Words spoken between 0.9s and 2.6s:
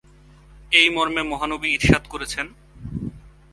মর্মে মহানবী ইরশাদ করেছেন,